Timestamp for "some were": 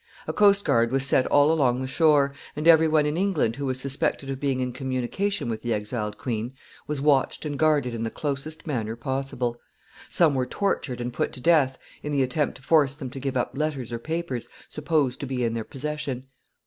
10.09-10.47